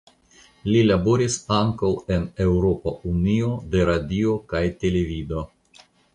[0.67, 5.47] Li laboris ankaŭ en Eŭropa Unio de Radio kaj Televido.